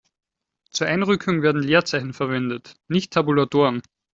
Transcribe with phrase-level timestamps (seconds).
[0.71, 3.83] Zur Einrückung werden Leerzeichen verwendet, nicht Tabulatoren.